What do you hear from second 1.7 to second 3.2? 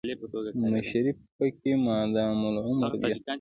مادام العمر وه.